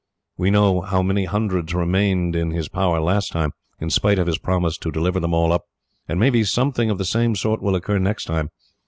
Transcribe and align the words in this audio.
We 0.35 0.49
know 0.49 0.81
how 0.81 1.03
many 1.03 1.25
hundreds 1.25 1.75
remained 1.75 2.35
in 2.35 2.49
his 2.49 2.67
power 2.67 2.99
last 2.99 3.31
time, 3.31 3.51
in 3.79 3.91
spite 3.91 4.17
of 4.17 4.25
his 4.25 4.39
promise 4.39 4.79
to 4.79 4.91
deliver 4.91 5.19
them 5.19 5.35
all 5.35 5.53
up; 5.53 5.65
and 6.07 6.19
maybe 6.19 6.43
something 6.43 6.89
of 6.89 6.97
the 6.97 7.05
same 7.05 7.35
sort 7.35 7.61
will 7.61 7.75
occur 7.75 7.99
next 7.99 8.25
time. 8.25 8.49